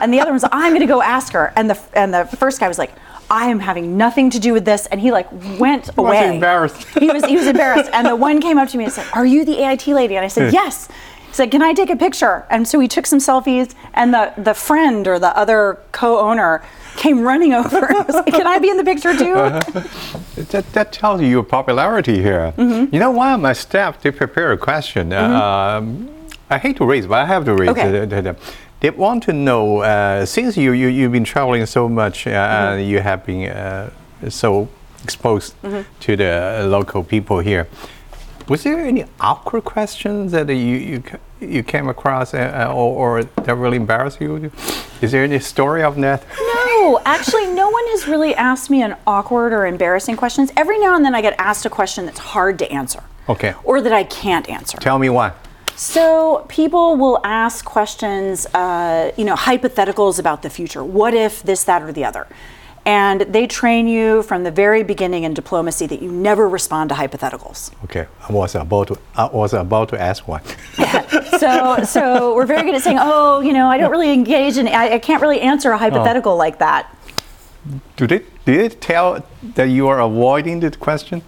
[0.00, 2.60] And the other was, "I'm going to go ask her." And the and the first
[2.60, 2.92] guy was like,
[3.30, 6.34] "I am having nothing to do with this," and he like went was away.
[6.34, 6.84] embarrassed.
[6.98, 7.90] He was he was embarrassed.
[7.92, 10.24] And the one came up to me and said, "Are you the AIT lady?" And
[10.24, 10.88] I said, "Yes."
[11.28, 13.74] He said, "Can I take a picture?" And so we took some selfies.
[13.94, 16.62] And the the friend or the other co-owner
[16.96, 19.36] came running over and was like, "Can I be in the picture too?"
[20.50, 22.52] That, that tells you your popularity here.
[22.58, 22.94] Mm-hmm.
[22.94, 25.12] You know, one of my staff, they prepare a question.
[25.14, 26.08] Um,
[26.50, 27.88] I hate to raise, but I have to raise Okay.
[27.88, 28.36] it.
[28.76, 32.30] Uh, They want to know, uh, since you, you, you've been traveling so much uh,
[32.30, 32.78] Mm-hmm.
[32.78, 33.90] and you have been uh,
[34.28, 34.68] so
[35.04, 35.82] exposed Mm-hmm.
[36.00, 37.66] to the local people here,
[38.48, 41.02] was there any awkward questions that you, you,
[41.40, 44.50] you came across uh, uh, or, or that really embarrassed you?
[45.02, 46.22] Is there any story of that?
[46.40, 50.52] No, actually, no one has really asked me an awkward or embarrassing questions.
[50.56, 53.54] Every now and then I get asked a question that's hard to answer Okay.
[53.64, 54.78] or that I can't answer.
[54.78, 55.32] Tell me why.
[55.76, 60.82] So people will ask questions, uh, you know, hypotheticals about the future.
[60.82, 62.26] What if this, that, or the other?
[62.86, 66.94] And they train you from the very beginning in diplomacy that you never respond to
[66.94, 67.72] hypotheticals.
[67.84, 70.42] Okay, I was about to, I was about to ask one.
[71.36, 74.68] So, so we're very good at saying, oh, you know, I don't really engage in,
[74.68, 76.90] I, I can't really answer a hypothetical like that.
[77.96, 79.22] Do they, did it tell
[79.54, 81.22] that you are avoiding the question?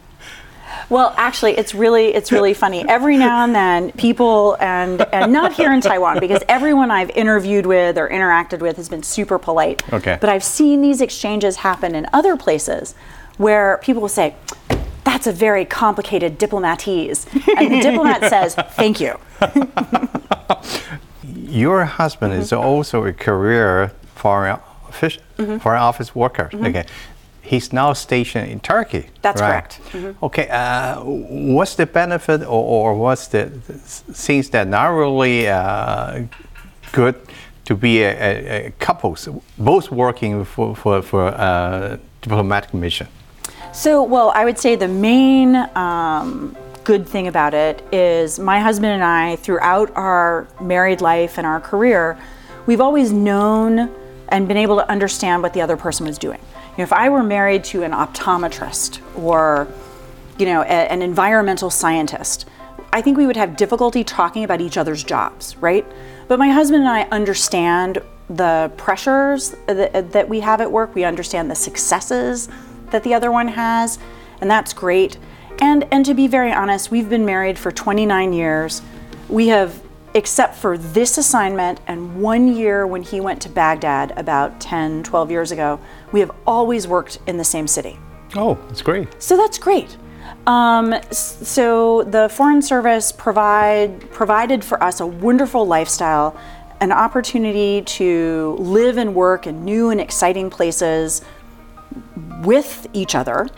[0.91, 2.87] Well, actually, it's really it's really funny.
[2.89, 7.67] Every now and then, people and and not here in Taiwan because everyone I've interviewed
[7.67, 9.83] with or interacted with has been super polite.
[9.93, 10.17] Okay.
[10.21, 12.95] But I've seen these exchanges happen in other places
[13.37, 14.35] where people will say,
[15.05, 19.19] "That's a very complicated diplomatese," and the diplomat says, "Thank you."
[21.25, 22.67] Your husband is Mm-hmm.
[22.67, 24.59] also a career foreign,
[24.91, 25.59] offic- Mm-hmm.
[25.59, 26.51] foreign office worker.
[26.55, 26.85] Okay.
[27.49, 29.07] He's now stationed in Turkey.
[29.23, 29.51] That's right?
[29.51, 29.81] correct.
[29.93, 30.25] Mm-hmm.
[30.27, 30.49] Okay.
[30.51, 31.01] Uh,
[31.57, 33.47] what's the benefit, or, or what's the
[34.27, 36.25] things that not really uh,
[36.93, 37.15] good
[37.65, 43.09] to be a, a, a couples both working for for, for uh, diplomatic mission?
[43.73, 48.93] So, well, I would say the main um, good thing about it is my husband
[48.93, 52.19] and I, throughout our married life and our career,
[52.67, 53.91] we've always known
[54.29, 56.41] and been able to understand what the other person was doing.
[56.79, 59.67] Know, if I were married to an optometrist or,
[60.39, 62.47] you know, a- an environmental scientist,
[62.93, 65.85] I think we would have difficulty talking about each other's jobs, right?
[66.29, 70.95] But my husband and I understand the pressures that, that we have at work.
[70.95, 72.49] We understand the successes
[72.91, 73.99] that the other one has,
[74.41, 75.19] and that's great.
[75.61, 78.83] And and to be very honest, we've been married for 29 years.
[79.29, 79.81] We have
[80.15, 85.31] except for this assignment and one year when he went to Baghdad about 10, 12
[85.31, 85.79] years ago,
[86.13, 87.99] we have always worked in the same city.
[88.35, 89.09] Oh, that's great.
[89.23, 89.97] So that's great.
[90.47, 96.39] Um, so the Foreign Service provide provided for us a wonderful lifestyle,
[96.81, 101.23] an opportunity to live and work in new and exciting places
[102.43, 103.49] with each other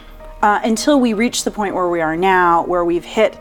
[0.43, 3.39] uh, until we reach the point where we are now, where we've hit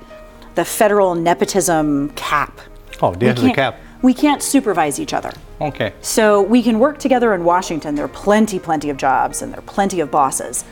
[0.56, 2.60] the federal nepotism cap.
[3.02, 3.80] Oh, there's the cap.
[4.02, 5.32] We can't supervise each other.
[5.60, 5.94] Okay.
[6.02, 7.96] So we can work together in Washington.
[7.96, 10.64] There are plenty, plenty of jobs, and there are plenty of bosses.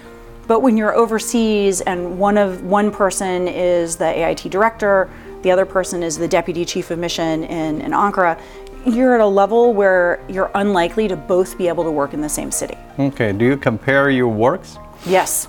[0.48, 5.10] But when you're overseas, and one of one person is the AIT director,
[5.42, 8.40] the other person is the deputy chief of mission in, in Ankara,
[8.86, 12.30] you're at a level where you're unlikely to both be able to work in the
[12.30, 12.78] same city.
[12.98, 13.34] Okay.
[13.34, 14.78] Do you compare your works?
[15.06, 15.48] Yes,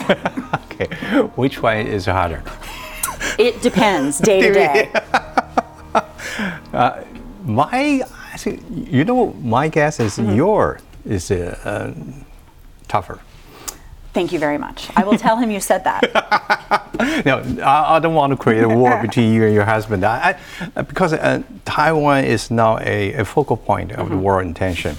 [0.80, 0.86] Okay.
[1.36, 2.42] Which one is harder?
[3.38, 4.92] it depends day to day.
[6.72, 7.02] Uh,
[7.44, 8.02] My,
[8.70, 10.36] you know, my guess is Mm-hmm.
[10.36, 11.92] your is uh, uh,
[12.88, 13.18] tougher.
[14.12, 14.90] Thank you very much.
[14.96, 16.02] I will tell him you said that.
[17.24, 20.04] No, I, I don't want to create a war between you and your husband.
[20.04, 20.36] I,
[20.76, 24.96] I, because uh, Taiwan is now a, a focal point of the war intention.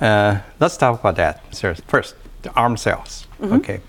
[0.00, 1.74] Uh, let's talk about that sir.
[1.86, 2.14] first.
[2.42, 3.26] The arms sales.
[3.42, 3.80] Okay.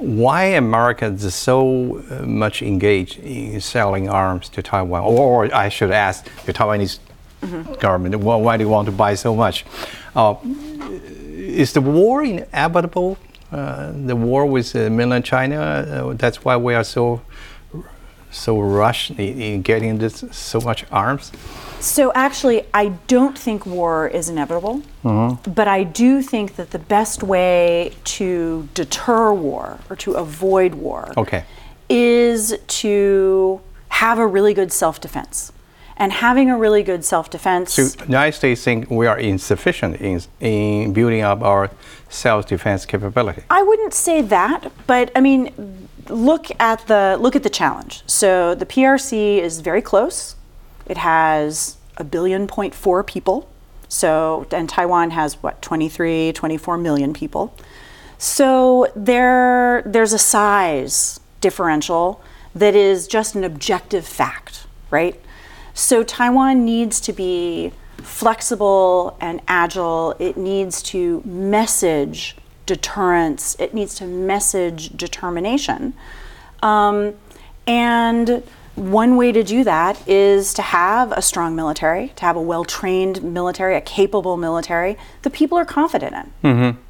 [0.00, 5.90] Why America is so uh, much engaged in selling arms to Taiwan, or, I should
[5.90, 6.98] ask the Taiwanese
[7.78, 9.66] government, why, why do you want to buy so much?
[10.16, 10.36] Uh,
[11.36, 13.18] is the war inevitable?
[13.52, 15.56] Uh, the war with uh, mainland China.
[15.56, 17.20] Uh, that's why we are so
[18.30, 21.32] so rushed in, in getting this so much arms.
[21.80, 25.50] So actually, I don't think war is inevitable, mm-hmm.
[25.50, 31.12] but I do think that the best way to deter war or to avoid war
[31.16, 31.44] Okay.
[31.88, 35.52] is to have a really good self-defense.
[35.96, 40.22] And having a really good self-defense So the United States think we are insufficient in,
[40.40, 41.70] in building up our
[42.08, 43.42] self-defense capability.
[43.50, 48.02] I wouldn't say that, but I mean, look at the look at the challenge.
[48.06, 50.36] So the PRC is very close.
[50.90, 53.48] It has a billion point four people.
[53.88, 57.56] So and Taiwan has what 23, 24 million people.
[58.18, 62.20] So there there's a size differential
[62.56, 65.18] that is just an objective fact, right?
[65.74, 70.16] So Taiwan needs to be flexible and agile.
[70.18, 73.54] It needs to message deterrence.
[73.60, 75.94] It needs to message determination.
[76.64, 77.14] Um,
[77.68, 78.42] and
[78.76, 82.64] one way to do that is to have a strong military, to have a well
[82.64, 86.50] trained military, a capable military that people are confident in.
[86.50, 86.80] Mm-hmm.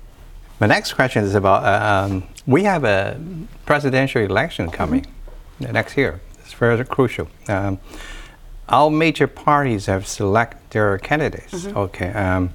[0.59, 3.19] The next question is about uh, um, we have a
[3.67, 5.07] presidential election coming
[5.61, 5.73] Mm-hmm.
[5.73, 6.21] next year.
[6.41, 7.29] It's very crucial.
[7.49, 7.79] Um,
[8.69, 11.53] our major parties have selected their candidates.
[11.53, 11.77] Mhm.
[11.77, 12.13] Okay.
[12.13, 12.51] Um,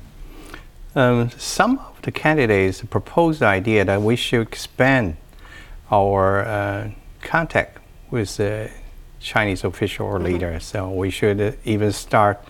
[0.96, 5.18] um, some of the candidates proposed the idea that we should expand
[5.92, 6.90] our uh,
[7.22, 7.78] contact
[8.10, 8.70] with the
[9.26, 10.64] Chinese official or leaders.
[10.64, 12.44] So we should uh, even start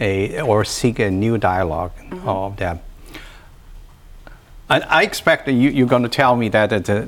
[0.00, 1.92] a or seek a new dialog
[2.24, 2.80] of them.
[4.68, 7.04] I, I expect that you, you're going to tell me that it uh,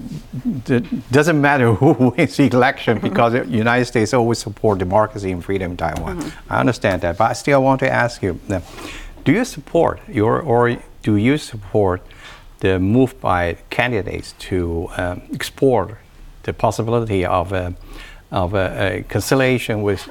[0.67, 5.43] it doesn't matter who wins the election because the United States always support democracy and
[5.43, 6.33] freedom in Taiwan.
[6.51, 8.61] I understand that, but I still want to ask you: uh,
[9.25, 12.03] Do you support your or do you support
[12.61, 15.99] the move by candidates to um, explore
[16.43, 17.75] the possibility of a,
[18.31, 20.09] of a, a conciliation with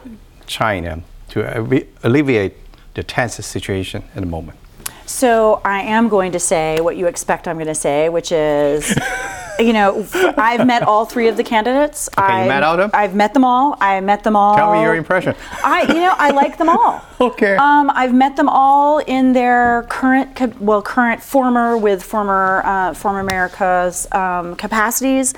[0.47, 2.54] China to alleviate
[2.93, 4.58] the tense situation at the moment?
[5.06, 8.93] So I am going to say what you expect I'm going to say, which is,
[9.60, 12.10] you know, I've met all three of the candidates.
[12.17, 12.89] Okay, I've, met all of them?
[12.93, 13.78] I've met them all.
[13.80, 14.56] I met them all.
[14.56, 15.36] Tell me your impression.
[15.63, 17.01] I, you know, I like them all.
[17.17, 17.56] Okay.
[17.56, 23.21] Um, I've met them all in their current, well, current former with former, uh, former
[23.21, 25.34] America's um, capacities.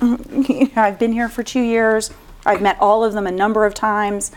[0.76, 2.10] I've been here for two years.
[2.46, 4.30] I've met all of them a number of times.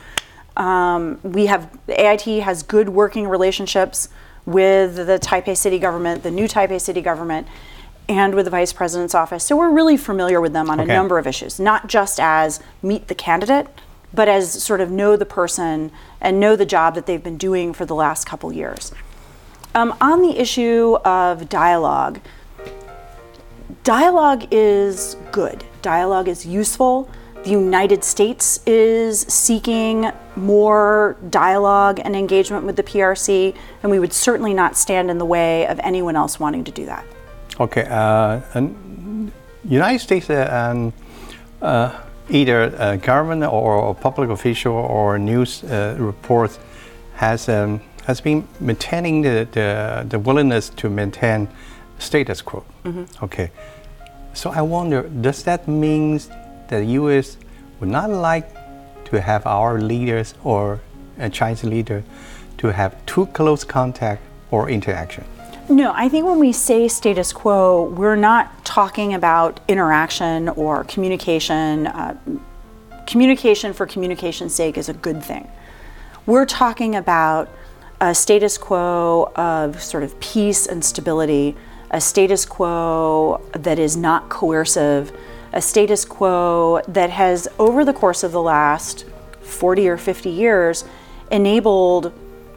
[0.58, 4.10] Um, we have AIT has good working relationships
[4.46, 7.48] with the Taipei City government, the new Taipei City government,
[8.10, 9.44] and with the Vice President's office.
[9.46, 10.92] So we're really familiar with them on Okay.
[10.92, 13.68] a number of issues, not just as meet the candidate,
[14.14, 17.72] but as sort of know the person and know the job that they've been doing
[17.72, 18.92] for the last couple years.
[19.74, 22.20] Um, on the issue of dialogue,
[23.84, 25.64] dialogue is good.
[25.82, 27.10] Dialogue is useful.
[27.44, 34.14] The United States is seeking more dialogue and engagement with the PRC, and we would
[34.14, 37.04] certainly not stand in the way of anyone else wanting to do that.
[37.60, 39.32] Okay, uh, and
[39.68, 40.94] United States, uh, um,
[41.62, 46.60] uh, either government or public official or news uh, reports
[47.16, 51.48] has um, has been maintaining the, the, the willingness to maintain
[52.02, 52.64] status quo.
[52.84, 53.06] Mhm.
[53.24, 53.52] Okay,
[54.34, 56.18] so I wonder, does that mean
[56.68, 57.38] that the U.S.
[57.80, 58.48] would not like
[59.06, 60.80] to have our leaders or
[61.20, 62.04] a Chinese leader
[62.58, 65.24] to have too close contact or interaction?
[65.70, 71.88] No, I think when we say status quo, we're not talking about interaction or communication.
[71.88, 72.18] Uh,
[73.08, 75.48] communication for communication's sake is a good thing.
[76.26, 77.50] We're talking about
[78.00, 81.56] a status quo of sort of peace and stability,
[81.92, 85.12] a status quo that is not coercive,
[85.54, 89.06] a status quo that has, over the course of the last
[89.42, 90.86] 40 or 50 years,
[91.32, 92.14] enabled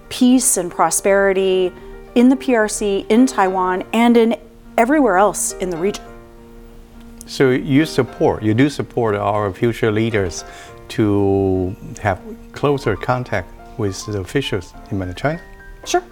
[0.08, 1.72] peace and prosperity
[2.14, 4.36] in the PRC, in Taiwan, and in
[4.78, 6.04] everywhere else in the region.
[7.26, 10.44] So you support, you do support our future leaders
[10.90, 12.20] to have
[12.52, 15.40] closer contact with the officials in mainland China?
[15.84, 16.02] Sure.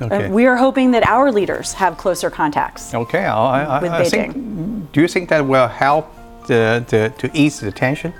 [0.00, 0.26] Okay.
[0.26, 2.94] Uh, we are hoping that our leaders have closer contacts.
[2.94, 3.24] okay.
[3.24, 6.14] I, I, with I think, do you think that will help
[6.46, 8.12] the, the, to ease the tension?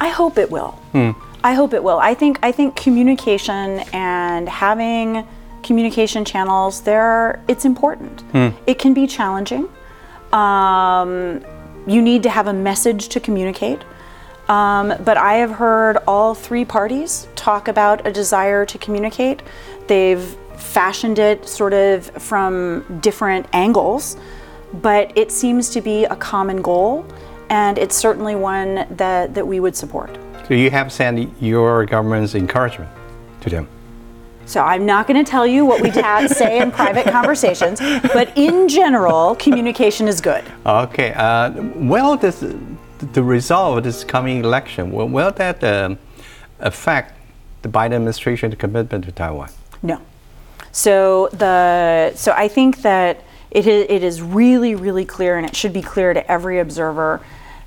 [0.00, 0.72] I hope it will.
[0.92, 1.10] Hmm.
[1.42, 1.98] I hope it will.
[1.98, 5.26] I think I think communication and having
[5.62, 8.22] communication channels there it's important.
[8.32, 8.48] Hmm.
[8.66, 9.68] It can be challenging.
[10.32, 11.44] Um,
[11.86, 13.82] you need to have a message to communicate.
[14.48, 19.42] Um, but I have heard all three parties talk about a desire to communicate.
[19.86, 20.36] They've
[20.74, 24.16] fashioned it sort of from different angles,
[24.82, 27.06] but it seems to be a common goal,
[27.48, 30.10] and it's certainly one that, that we would support.
[30.48, 32.90] So you have sent your government's encouragement
[33.42, 33.68] to them.
[34.46, 37.78] So I'm not going to tell you what we ta- say in private conversations,
[38.12, 40.44] but in general, communication is good.
[40.66, 41.12] Okay.
[41.14, 42.44] Uh, will this,
[43.12, 45.98] the result of this coming election, will, will that um,
[46.58, 47.14] affect
[47.62, 49.50] the Biden administration's commitment to Taiwan?
[49.80, 50.00] No.
[50.74, 53.22] So the so I think that
[53.52, 57.20] it is, it is really really clear, and it should be clear to every observer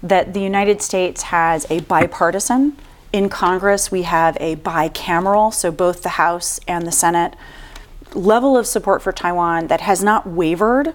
[0.03, 2.75] that the United States has a bipartisan.
[3.13, 7.33] In Congress, we have a bicameral, so both the House and the Senate,
[8.13, 10.93] level of support for Taiwan that has not wavered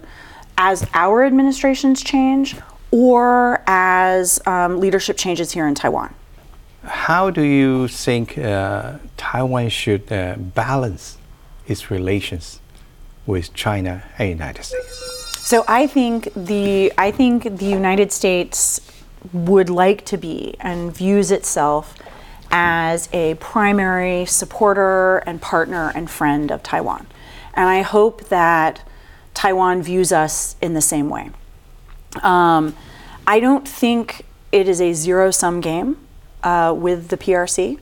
[0.58, 2.56] as our administrations change
[2.90, 6.14] or as um, leadership changes here in Taiwan.
[6.84, 11.16] How do you think uh, Taiwan should uh, balance
[11.72, 12.60] its relations
[13.26, 15.12] with China and United States?
[15.38, 18.80] So I think the I think the United States
[19.32, 21.96] would like to be and views itself
[22.50, 27.06] as a primary supporter and partner and friend of Taiwan.
[27.54, 28.86] And I hope that
[29.34, 31.30] Taiwan views us in the same way.
[32.22, 32.76] Um,
[33.26, 35.96] I don't think it is a zero sum game
[36.42, 37.78] uh, with the PRC.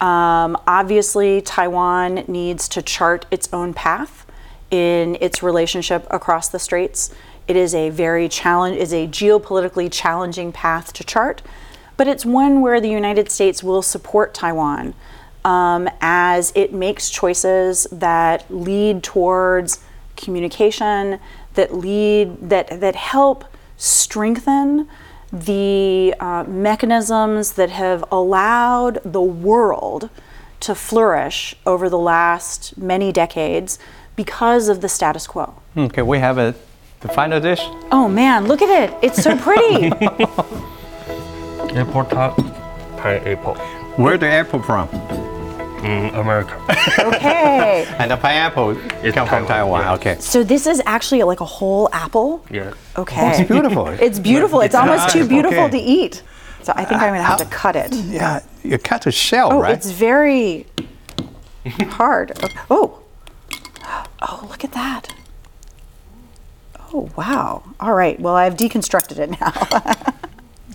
[0.00, 4.26] Um, obviously, Taiwan needs to chart its own path
[4.70, 7.12] in its relationship across the straits.
[7.48, 11.42] It is a very challenge is a geopolitically challenging path to chart,
[11.96, 14.94] but it's one where the United States will support Taiwan
[15.44, 19.82] um, as it makes choices that lead towards
[20.16, 21.18] communication,
[21.54, 23.44] that lead that that help
[23.78, 24.88] strengthen
[25.32, 30.10] the uh, mechanisms that have allowed the world
[30.60, 33.78] to flourish over the last many decades
[34.16, 35.54] because of the status quo.
[35.76, 36.54] Okay, we have a,
[37.00, 37.60] the final dish.
[37.92, 38.96] Oh man, look at it.
[39.02, 39.86] It's so pretty.
[41.76, 42.36] Airport top
[42.96, 43.54] pineapple.
[43.96, 44.88] Where the apple from?
[45.78, 46.54] Mm, America.
[46.98, 47.86] okay.
[47.98, 48.70] And the pineapple
[49.04, 49.80] It's come from Taiwan, Taiwan.
[49.82, 49.94] yeah.
[49.94, 50.16] Okay.
[50.20, 52.44] So this is actually like a whole apple.
[52.50, 52.74] Yeah.
[52.96, 53.20] Okay.
[53.20, 53.86] Oh, it's beautiful.
[54.06, 54.60] It's beautiful.
[54.60, 55.12] It's, It's almost nice.
[55.12, 55.78] too beautiful Okay.
[55.78, 56.22] to eat.
[56.62, 57.94] So I think I'm gonna have to cut it.
[57.94, 59.72] Yeah, you cut the shell, Oh, right?
[59.74, 60.66] it's very
[61.98, 62.32] hard.
[62.70, 63.00] Oh.
[64.20, 65.14] Oh, look at that.
[66.92, 67.62] Oh, wow.
[67.80, 68.18] All right.
[68.18, 69.52] Well, I've deconstructed it now.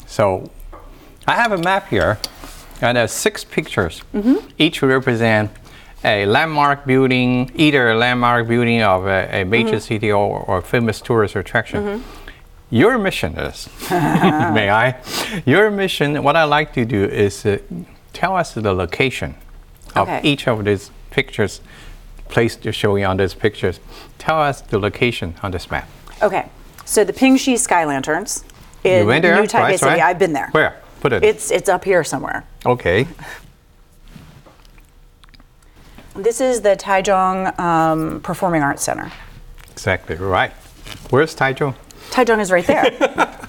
[0.07, 0.49] So
[1.27, 2.17] I have a map here,
[2.81, 4.01] and there's six pictures.
[4.13, 4.37] Mm-hmm.
[4.57, 5.51] Each represent
[6.03, 9.81] a landmark building, either a landmark building of a, a major Mhm.
[9.81, 11.83] city or, or famous tourist attraction.
[11.83, 12.01] Mhm.
[12.69, 14.95] Your mission is, may I?
[15.45, 17.57] Your mission, what I like to do is uh,
[18.13, 19.35] tell us the location
[19.95, 20.19] of Okay.
[20.23, 21.61] each of these pictures,
[22.29, 23.79] placed you showing on these pictures.
[24.17, 25.87] Tell us the location on this map.
[26.21, 26.45] okay.
[26.85, 28.43] So the Pingxi Sky Lanterns
[28.83, 29.35] in You went there?
[29.39, 29.91] New Taipei Right, City.
[29.91, 30.01] right.
[30.01, 30.49] I've been there.
[30.51, 30.73] Where?
[31.03, 31.21] Put it.
[31.21, 32.45] It's it's up here somewhere.
[32.65, 33.05] okay.
[36.15, 39.11] This is the Taichung um, Performing Arts Center.
[39.69, 40.53] Exactly right.
[41.09, 41.75] Where's Taichung?
[42.11, 42.85] Taichung is right there.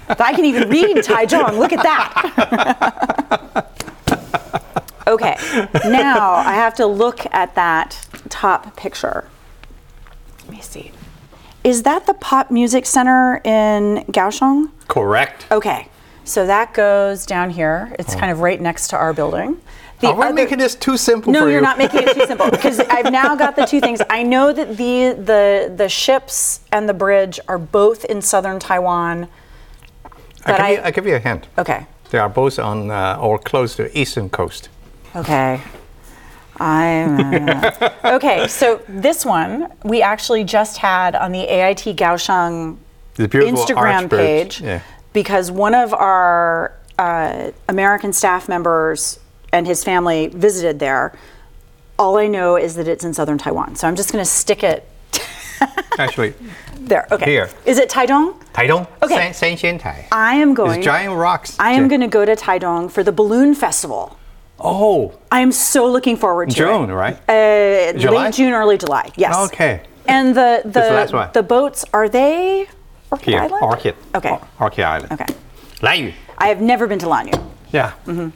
[0.09, 1.57] I can even read Taichung.
[1.57, 2.11] Look at that.
[5.07, 5.36] okay,
[5.84, 9.28] now I have to look at that top picture.
[10.40, 10.90] Let me see.
[11.62, 14.72] Is that the Pop Music Center in Kaohsiung?
[14.88, 15.46] Correct.
[15.52, 15.88] Okay,
[16.25, 17.95] so that goes down here.
[17.99, 19.61] It's kind of right next to our building.
[20.01, 21.61] The Are we other- making this too simple no, you're you?
[21.61, 24.03] not making it too simple because I've now got the two things.
[24.11, 29.29] I know that the the the ships and the bridge are both in southern Taiwan.
[30.47, 31.47] I give, I, you, I give you a hint.
[31.57, 34.68] okay, They are both on uh, or close to eastern coast.
[35.16, 35.61] okay.
[36.61, 38.47] I'm uh, okay.
[38.47, 42.77] So this one we actually just had on the AIT Kaohsiung
[43.14, 44.81] The Instagram page Yeah.
[45.15, 49.19] Because one of our uh, American staff members
[49.55, 51.17] and his family visited there.
[51.97, 54.65] All I know is that it's in southern Taiwan, so I'm just going to stick
[54.65, 54.87] it
[55.99, 56.35] Actually,
[56.81, 57.07] there.
[57.12, 57.31] Okay.
[57.31, 57.51] Here.
[57.65, 58.35] Is it Taidong?
[58.53, 58.89] Taitung.
[59.01, 59.33] Okay.
[59.33, 60.07] San, Sanxiantai.
[60.11, 60.81] I am going.
[60.81, 61.57] It's giant rocks.
[61.61, 64.19] I am going to go to Taidong for the balloon festival.
[64.59, 66.95] Oh, I am so looking forward to June, it.
[66.95, 67.15] right?
[67.29, 68.27] Uh, July?
[68.27, 69.11] Late June, early July.
[69.17, 69.37] Yes.
[69.53, 69.83] Okay.
[70.07, 72.69] And the the the boats are they
[73.11, 73.62] Orchid Here, Island?
[73.62, 73.94] Orchid.
[74.14, 74.30] Okay.
[74.30, 75.12] Or- Orchid Island.
[75.12, 75.26] Okay.
[75.80, 76.12] Lanyu.
[76.38, 77.40] I have never been to Lanyu.
[77.72, 77.92] Yeah.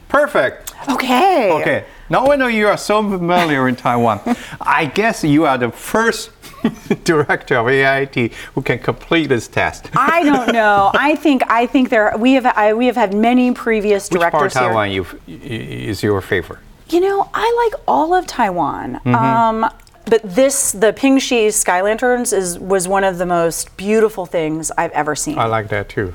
[0.08, 0.72] Perfect.
[0.88, 1.52] Okay.
[1.60, 1.84] Okay.
[2.10, 4.20] Now I know you are so familiar in Taiwan.
[4.60, 6.30] I guess you are the first
[7.04, 9.90] director of AIT who can complete this test.
[9.96, 10.90] I don't know.
[10.94, 14.34] I think I think there we have I, we have had many previous Which part
[14.34, 14.68] of directors here.
[14.68, 16.58] Taiwan you, is your favorite?
[16.90, 19.00] You know, I like all of Taiwan.
[19.04, 19.14] Mhm.
[19.14, 19.70] Um,
[20.08, 24.92] but this, the Pingxi Sky Lanterns, is was one of the most beautiful things I've
[24.92, 25.38] ever seen.
[25.38, 26.14] I like that too.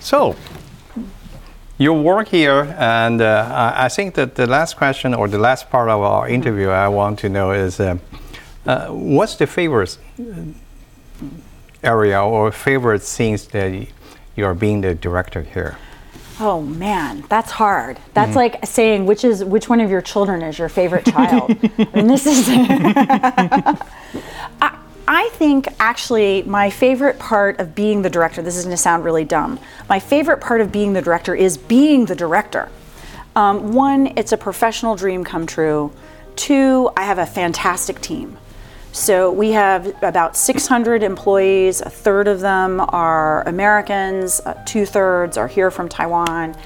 [0.00, 0.36] So,
[1.78, 5.88] your work here, and uh, I think that the last question or the last part
[5.88, 7.96] of our interview I want to know is uh,
[8.66, 9.96] uh, what's the favorite
[11.82, 13.86] area or favorite scenes that
[14.36, 15.78] you are being the director here?
[16.42, 17.98] Oh man, that's hard.
[18.14, 18.36] That's Mhm.
[18.36, 21.50] like saying which is which one of your children is your favorite child.
[21.92, 22.48] and this is
[24.62, 24.76] I,
[25.06, 29.04] I think actually my favorite part of being the director, this is going to sound
[29.04, 32.68] really dumb, my favorite part of being the director is being the director.
[33.36, 35.92] Um, one, it's a professional dream come true.
[36.36, 38.38] Two, I have a fantastic team.
[38.92, 41.80] So we have about 600 employees.
[41.80, 44.40] A third of them are Americans.
[44.40, 46.56] Uh, two thirds are here from Taiwan.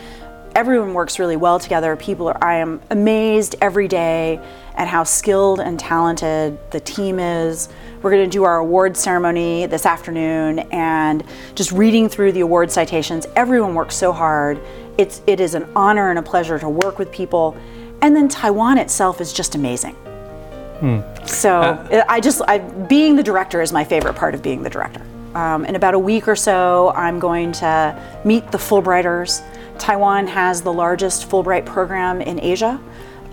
[0.55, 1.97] Everyone works really well together.
[1.97, 2.43] People are.
[2.43, 4.41] I am amazed every day
[4.75, 7.69] at how skilled and talented the team is.
[8.01, 12.71] We're going to do our award ceremony this afternoon, and just reading through the award
[12.71, 14.61] citations, everyone works so hard.
[14.97, 17.57] It's it is an honor and a pleasure to work with people,
[18.01, 19.97] and then Taiwan itself is just amazing.
[21.27, 21.61] So
[21.91, 25.01] Uh, I just, I, being the director is my favorite part of being the director.
[25.35, 29.43] Um, in about a week or so, I'm going to meet the Fulbrighters.
[29.79, 32.79] Taiwan has the largest Fulbright program in Asia.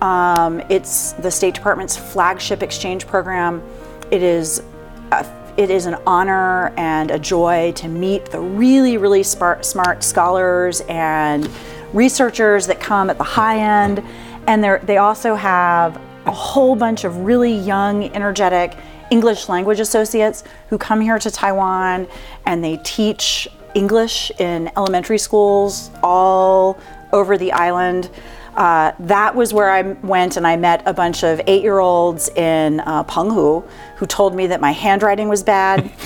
[0.01, 3.61] Um, it's the State Department's flagship exchange program.
[4.09, 4.63] It is
[5.11, 5.25] a,
[5.57, 10.81] it is an honor and a joy to meet the really, really smart, smart scholars
[10.89, 11.47] and
[11.93, 14.01] researchers that come at the high end.
[14.47, 18.75] And they also have a whole bunch of really young, energetic
[19.09, 22.07] English language associates who come here to Taiwan
[22.45, 26.79] and they teach English in elementary schools all
[27.11, 28.09] over the island.
[28.55, 32.29] Uh, that was where I went and I met a bunch of eight year olds
[32.29, 33.67] in uh, Penghu
[33.97, 35.89] who told me that my handwriting was bad.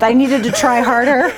[0.00, 1.32] that I needed to try harder.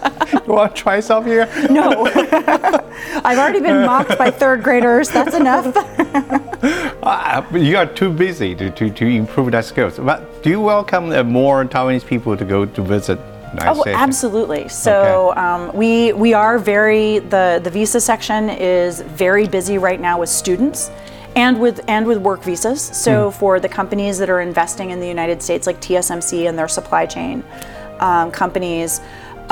[0.46, 1.46] You want to try some here?
[1.70, 2.06] No.
[3.24, 5.10] I've already been mocked by third graders.
[5.10, 5.66] That's enough.
[7.02, 9.98] Uh, you are too busy to, to, to improve that skills.
[9.98, 13.18] But do you welcome uh, more Taiwanese people to go to visit
[13.50, 13.98] United Oh, States?
[13.98, 14.68] absolutely.
[14.68, 20.20] So um, we we are very the the visa section is very busy right now
[20.20, 20.90] with students.
[21.34, 22.80] And with and with work visas.
[22.80, 26.68] So for the companies that are investing in the United States, like TSMC and their
[26.68, 27.42] supply chain
[28.00, 29.00] um, companies,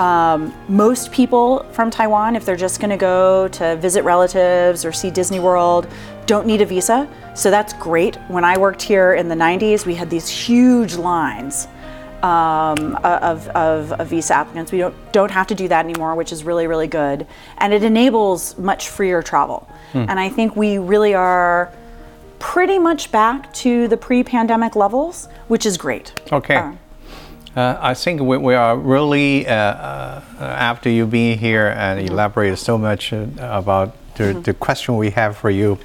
[0.00, 4.92] um, most people from Taiwan, if they're just going to go to visit relatives or
[4.92, 5.86] see Disney World,
[6.24, 7.06] don't need a visa.
[7.34, 8.16] So that's great.
[8.28, 11.68] When I worked here in the 90s, we had these huge lines
[12.22, 14.72] um, of, of, of visa applicants.
[14.72, 17.26] We don't, don't have to do that anymore, which is really, really good.
[17.58, 19.68] And it enables much freer travel.
[19.92, 21.70] And I think we really are
[22.38, 26.18] pretty much back to the pre pandemic levels, which is great.
[26.32, 26.56] Okay.
[26.56, 26.72] Uh,
[27.56, 32.58] Uh, I think we, we are really, uh, uh, after you being here and elaborated
[32.58, 35.78] so much uh, about the, the question we have for you,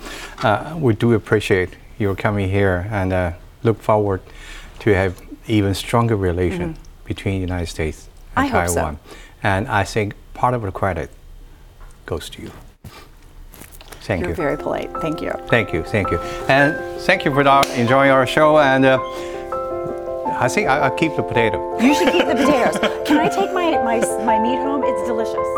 [0.43, 4.21] uh, we do appreciate your coming here and uh, look forward
[4.79, 8.75] to have even stronger relation between the United States and I hope so.
[8.75, 8.99] Taiwan.
[9.41, 11.09] And I think part of the credit
[12.05, 12.51] goes to you.
[14.01, 14.35] Thank You're you.
[14.35, 14.91] very polite.
[15.01, 15.31] Thank you.
[15.47, 16.19] Thank you, thank you.
[16.47, 17.41] And thank you for
[17.75, 18.59] enjoying our show.
[18.59, 18.99] And uh,
[20.25, 20.65] I see.
[20.65, 21.57] I, I keep the potato.
[21.79, 23.07] You should keep the potatoes.
[23.07, 24.83] Can I take my, my, my meat home?
[24.83, 25.54] It's delicious.